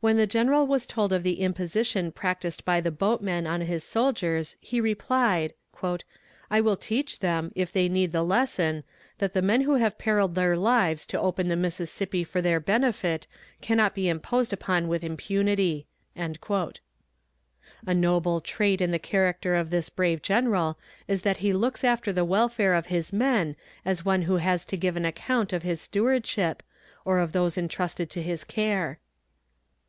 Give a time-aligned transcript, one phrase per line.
[0.00, 4.56] When the General was told of the imposition practiced by the boatmen on his soldiers,
[4.60, 5.54] he replied:
[6.48, 8.84] "I will teach them, if they need the lesson,
[9.18, 13.26] that the men who have periled their lives to open the Mississippi for their benefit
[13.60, 16.32] cannot be imposed upon with impunity." A
[17.92, 20.78] noble trait in the character of this brave general
[21.08, 24.76] is that he looks after the welfare of his men as one who has to
[24.76, 26.62] give an account of his stewardship,
[27.04, 29.00] or of those intrusted to his care.